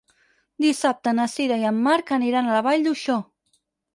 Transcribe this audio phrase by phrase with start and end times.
[0.63, 3.21] Dissabte na Sira i en Marc aniran a la Vall d'Uixó.